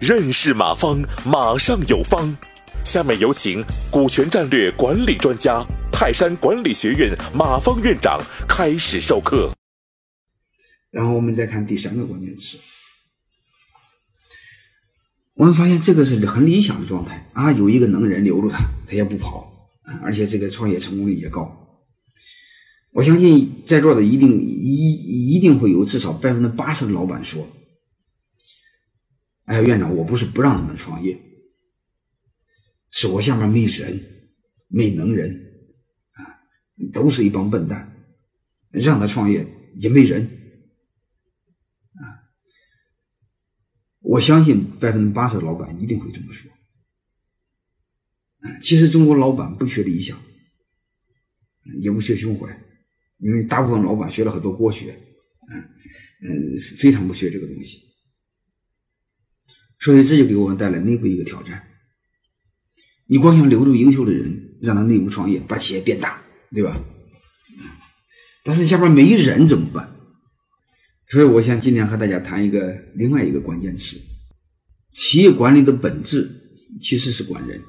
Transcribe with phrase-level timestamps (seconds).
[0.00, 2.36] 认识马方，马上有方。
[2.84, 9.52] 下面有请股权战略管理专家、泰山管理学院马方院长开始授课。
[10.90, 12.58] 然后我们再看第三个关键词，
[15.34, 19.70] 我们发现这个是很理想的状态啊，有一个能人留住他，他也不跑，
[20.02, 21.61] 而且这个创业成功率也高。
[22.92, 27.46] 我相信在座的一定一一定会有至少百分之八十的老板说。
[29.44, 31.20] 哎，院长，我不是不让他们创业，
[32.92, 34.00] 是我下面没人，
[34.68, 35.28] 没能人，
[36.12, 36.22] 啊，
[36.92, 37.92] 都是一帮笨蛋，
[38.70, 40.22] 让他创业也没人，
[41.94, 42.22] 啊，
[43.98, 46.48] 我相信百分之八十的老板一定会这么说，
[48.62, 50.16] 其实中国老板不缺理想，
[51.80, 52.48] 也不缺胸怀，
[53.22, 54.98] 因为大部分老板学了很多国学，
[55.48, 55.58] 嗯
[56.28, 57.78] 嗯，非常不学这个东西。
[59.78, 61.62] 所以这就给我们带来内部一个挑战。
[63.06, 66.78] 你光想留住优秀的人，让他内部创业，把企业变大，对吧？
[68.44, 69.96] 但是下边没人怎么办？
[71.08, 73.96] 所以我想今天和大家谈一个另外一个关键词：
[74.92, 76.28] 企业管理的本质
[76.80, 77.60] 其实是管人。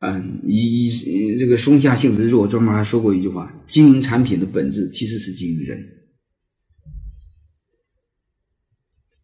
[0.00, 5.94] 嗯，以这个松下幸之助专门还说过一句话：经营产品的本质其实是经营人。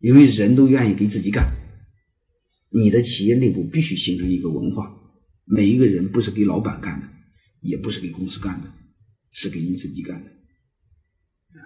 [0.00, 1.46] 因为人都愿意给自己干，
[2.70, 4.94] 你的企业内部必须形成一个文化，
[5.44, 7.08] 每一个人不是给老板干的，
[7.60, 8.68] 也不是给公司干的，
[9.30, 10.30] 是给你自己干的。
[11.52, 11.62] 啊，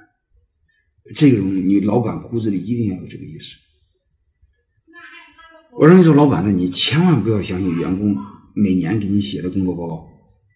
[1.15, 3.59] 这种你老板骨子里一定要有这个意识。
[5.81, 8.15] 我认为说老板呢，你千万不要相信员工
[8.61, 10.09] 每年给你写的工作报告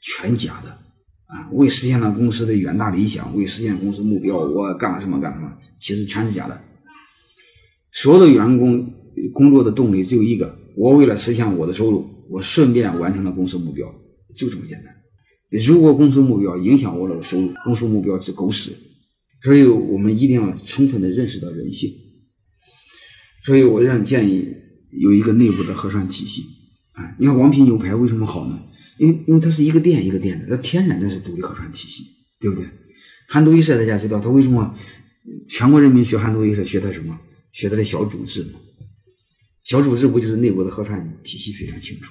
[0.03, 0.70] 全假的
[1.27, 1.48] 啊！
[1.53, 6.61] 为实现了公司的远大理想，为实现公司目标，我干了什么干什么，其实全是假的。
[7.92, 8.92] 所有的员工
[9.33, 13.86] 工作的动力只有一个：我为了实现我的收入，我顺便完成了公司目标，
[14.34, 14.92] 就这么简单。
[15.51, 18.73] 如果公司目标影响我的收入，公司目标是狗屎。
[19.45, 21.90] 所以我们一定要充分的认识到人性。
[23.45, 24.48] 所以我让建议
[24.90, 26.42] 有一个内部的核算体系
[26.92, 27.14] 啊。
[27.19, 28.63] 你看王品牛排为什么好呢？
[28.98, 32.05] 因为因为它是一个店一个店的，它天然的是独立核算体系，
[32.41, 32.69] 对不对？
[33.29, 34.75] 韩都衣舍大家知道，它为什么
[35.48, 37.19] 全国人民学韩都衣舍学它什么？
[37.52, 38.47] 学他的小组织，
[39.63, 42.11] 小组织不就是内部的核算体系非常清楚？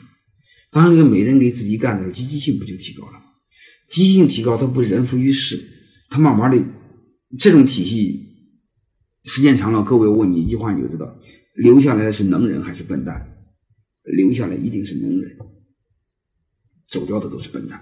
[0.69, 3.13] 当这个每人给自己干的时候，积极性不就提高了？
[3.89, 5.59] 积极性提高，他不人浮于事，
[6.09, 6.63] 他慢慢的
[7.39, 8.23] 这种体系
[9.23, 11.11] 时间长了，各位我问你一句话你就知道，
[11.55, 13.27] 留下来的是能人还是笨蛋？
[14.03, 15.37] 留下来一定是能人，
[16.89, 17.81] 走掉的都是笨蛋。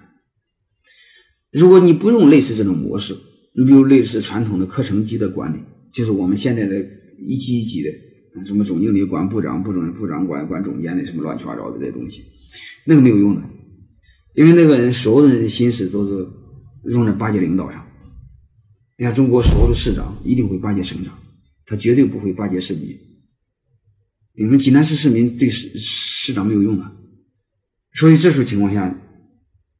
[1.52, 3.16] 如果你不用类似这种模式，
[3.54, 5.60] 你比如类似传统的课程级的管理，
[5.92, 7.00] 就是我们现在的。
[7.22, 7.90] 一级一级的，
[8.46, 12.24] 什么总经理管部长，部长部长管管总监的，什么乱七八糟的这些东西，
[12.86, 13.42] 那个没有用的，
[14.36, 16.26] 因为那个人所有的人的心思都是
[16.86, 17.86] 用在巴结领导上。
[18.98, 21.14] 你看中国所有的市长一定会巴结省长，
[21.66, 22.98] 他绝对不会巴结市民。
[24.40, 26.90] 你们济南市市民对市市长没有用的，
[27.92, 28.98] 所以这种情况下，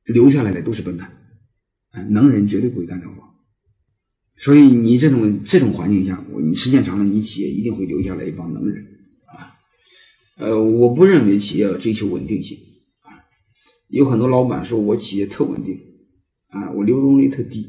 [0.04, 1.10] 留下来的都是笨蛋，
[2.10, 3.14] 能人绝对不会干这活。
[4.36, 8.86] 所以你这种这种环境下，你时间长了，你企业一定会留下来一帮能人
[9.28, 9.56] 啊。
[10.36, 12.58] 呃，我不认为企业要追求稳定性
[13.04, 13.16] 啊。
[13.88, 15.80] 有很多老板说我企业特稳定
[16.50, 17.66] 啊，我流动率特低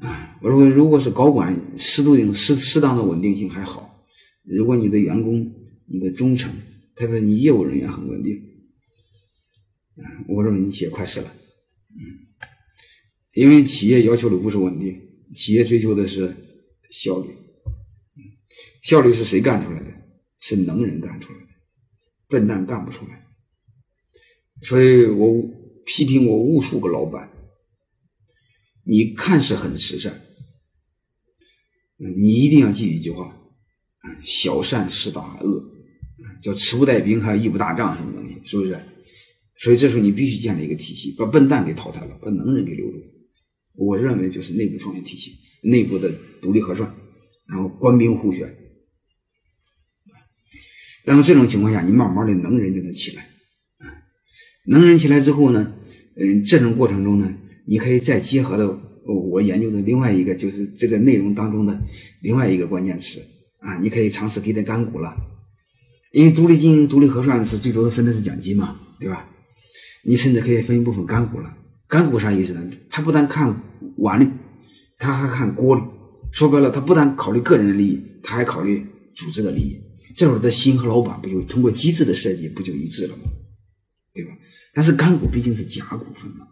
[0.00, 0.38] 啊。
[0.40, 4.04] 我说如果是高管适度适适当的稳定性还好，
[4.44, 5.52] 如果你的员工、
[5.92, 6.50] 你的忠诚，
[6.96, 8.34] 特别是你业务人员很稳定，
[9.96, 11.30] 啊，我认为你企业快死了。
[13.34, 14.98] 因为企业要求的不是稳定。
[15.34, 16.34] 企业追求的是
[16.90, 17.30] 效率，
[18.82, 19.90] 效率是谁干出来的？
[20.38, 21.46] 是能人干出来的，
[22.28, 23.26] 笨蛋干不出来。
[24.62, 25.42] 所以我
[25.86, 27.30] 批评我无数个老板，
[28.84, 30.20] 你看似很慈善，
[31.96, 33.34] 你一定要记一句话：
[34.22, 35.71] 小善是大恶，
[36.42, 38.36] 叫慈不带兵，还有义不打仗，什么东西？
[38.44, 38.78] 是不是？
[39.58, 42.98] 所以这时候你必须建立一个体系，把笨蛋给淘汰了，把能人给留住。
[43.74, 46.10] 我认为就是内部创业体系，内部的
[46.40, 46.92] 独立核算，
[47.48, 48.52] 然后官兵互选，
[51.04, 53.22] 然后这种情况下，你慢慢的能人就能起来，
[53.78, 53.86] 啊，
[54.66, 55.74] 能人起来之后呢，
[56.16, 57.34] 嗯，这种过程中呢，
[57.66, 58.66] 你可以再结合的
[59.06, 61.80] 我研究的另外一个就是这个内容当中的
[62.20, 63.20] 另外一个关键词
[63.60, 65.14] 啊，你可以尝试给点干股了，
[66.12, 69.28] 因为独立经营、独立核算是最多的分的是奖金嘛，对吧？
[70.04, 71.56] 你甚至可以分一部分干股了。
[71.88, 72.70] 干股啥意思呢？
[72.90, 73.54] 他不但看
[73.98, 74.28] 碗里，
[74.98, 75.82] 他还看锅里，
[76.32, 79.80] 说白了，他不但考虑个人的利益，他还考虑组织的利益。
[80.14, 83.24] 这会儿的心和老板不就通过机制的设计不就一致了吗？
[84.12, 84.30] 对吧？
[84.74, 86.46] 但是干股毕竟是假股份嘛，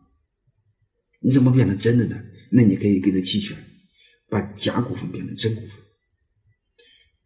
[1.21, 2.17] 你怎么变成真的呢？
[2.51, 3.57] 那你可以给他期权，
[4.29, 5.79] 把假股份变成真股份。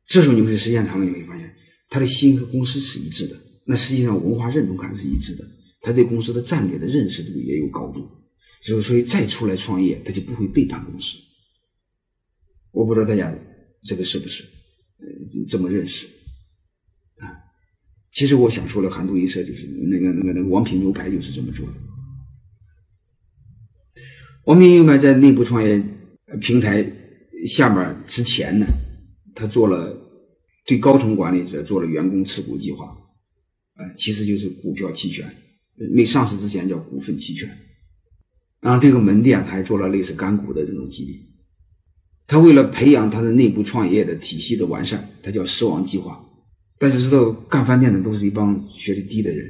[0.06, 1.54] 这时候你会时间长了，你会发现
[1.88, 3.36] 他的心和公司是一致的。
[3.66, 5.44] 那实际上文化认同感是一致的，
[5.81, 8.08] 他对公司的战略的认识度也有高度。
[8.62, 11.16] 所以，所以再出来创业，他就不会背叛公司。
[12.70, 13.34] 我不知道大家
[13.82, 14.42] 这个是不是
[14.98, 15.06] 呃
[15.48, 16.06] 这么认识
[17.19, 17.28] 啊？
[18.10, 21.72] 其实我想说的韩都衣舍就是那个那个那个王品牛排就是这么做的。
[24.44, 25.82] 王品牛排在内部创业
[26.40, 26.87] 平台
[27.46, 28.66] 下面之前呢，
[29.34, 30.03] 他做了
[30.64, 32.87] 对高层管理者做了员工持股计划，
[33.75, 35.26] 啊，其实就是股票期权，
[35.93, 37.49] 没上市之前叫股份期权。
[38.61, 41.20] 然后这个门店还做了类似干股的这种激励。
[42.26, 46.25] 他为了培养他的内部创业的体系的完善，他叫狮王计划。
[46.78, 49.46] 大家知道干饭店的都是一帮学历低的人，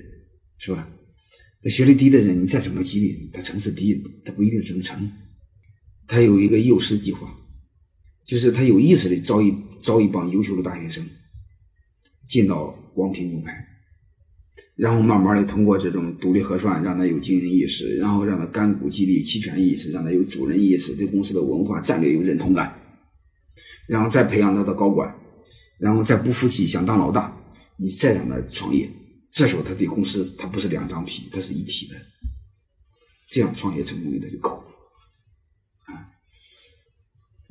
[0.59, 0.89] 是吧？
[1.63, 5.11] 那学历低的人，你再怎么激励，他层次低，他不一定能成。
[6.07, 7.35] 他有一个幼师计划，
[8.27, 11.07] 就是他有意识的招一招一帮优秀的大学生
[12.27, 13.53] 进到王品牛排，
[14.77, 22.75] 然后慢慢的通过这种独立核算，让他有经营意识，然后让他干股激励、期权意识，让他有主人意识，对公司的文化战略有认同感，
[23.87, 25.15] 然后再培养他的高管，
[25.79, 27.37] 然后再不服气想当老大，
[27.77, 28.89] 你再让他创业，
[29.31, 31.95] 这时候他对公司他不是两张皮，他是一体的，
[33.29, 34.64] 这样创业成功率他就高。